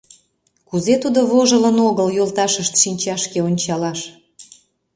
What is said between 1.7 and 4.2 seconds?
огыл йолташышт шинчашке ончалаш?